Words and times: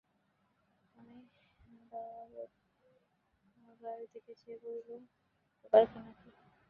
আমি 0.95 1.17
দারোগার 1.91 2.49
দিকে 4.13 4.33
চেয়ে 4.39 4.57
বললুম, 4.63 5.01
ব্যাপারখানা 5.59 6.11
কী? 6.19 6.29